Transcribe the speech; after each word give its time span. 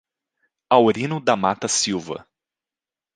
Aurino 0.71 1.19
da 1.21 1.35
Mata 1.35 1.67
Silva 1.67 2.27